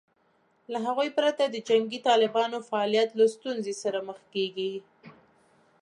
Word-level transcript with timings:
له 0.71 0.77
هغوی 0.85 1.09
پرته 1.17 1.43
د 1.47 1.55
جنګي 1.69 1.99
طالبانو 2.07 2.57
فعالیت 2.69 3.09
له 3.19 3.25
ستونزې 3.35 3.73
سره 3.83 3.99
مخ 4.07 4.19
کېږي 4.33 4.73